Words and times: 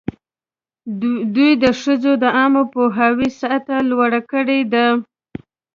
دوی 1.35 1.51
د 1.63 1.65
ښځو 1.81 2.11
د 2.23 2.25
عامه 2.37 2.63
پوهاوي 2.73 3.29
سطحه 3.39 3.79
لوړه 3.89 4.21
کړې 4.31 4.59
ده. 4.73 4.85